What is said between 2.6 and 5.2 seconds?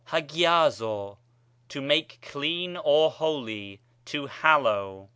or holy, to hallow.